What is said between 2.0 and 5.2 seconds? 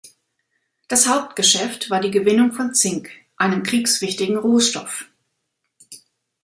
die Gewinnung von Zink, einem kriegswichtigen Rohstoff.